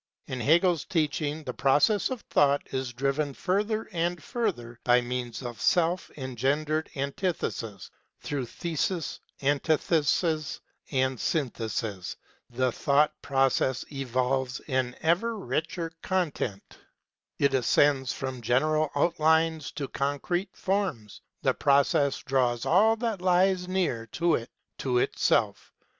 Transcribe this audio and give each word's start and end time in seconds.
In 0.25 0.39
Hegel's 0.39 0.83
teaching 0.83 1.43
the 1.43 1.53
process 1.53 2.09
of 2.09 2.21
Thought 2.21 2.63
is 2.73 2.91
driven 2.91 3.35
further 3.35 3.87
and 3.91 4.23
further 4.23 4.79
by 4.83 4.99
means 4.99 5.43
of 5.43 5.61
self 5.61 6.09
engendered 6.17 6.89
antitheses; 6.95 7.91
through 8.19 8.47
thesis, 8.47 9.19
antithesis, 9.43 10.59
and 10.91 11.19
synthesis 11.19 12.15
the 12.49 12.71
Thought 12.71 13.13
pro 13.21 13.47
cess 13.47 13.85
evolves 13.91 14.59
an 14.61 14.95
ever 15.03 15.37
richer 15.37 15.91
content; 16.01 16.79
it 17.37 17.53
ascends 17.53 18.11
from 18.11 18.41
general 18.41 18.89
outlines 18.95 19.71
to 19.73 19.87
concrete 19.87 20.57
forms: 20.57 21.21
the 21.43 21.53
Process 21.53 22.17
draws 22.23 22.65
all 22.65 22.95
that 22.95 23.21
lies 23.21 23.67
near 23.67 24.07
to 24.07 24.33
it 24.33 24.49
to 24.79 24.97
itself. 24.97 25.71